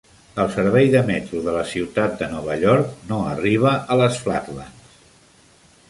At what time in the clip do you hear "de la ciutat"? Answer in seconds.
1.43-2.17